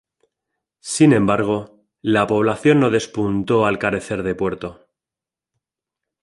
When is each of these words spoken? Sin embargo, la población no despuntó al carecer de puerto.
Sin 0.79 1.13
embargo, 1.13 1.85
la 2.01 2.25
población 2.25 2.79
no 2.79 2.89
despuntó 2.89 3.67
al 3.67 3.77
carecer 3.77 4.23
de 4.23 4.33
puerto. 4.33 4.87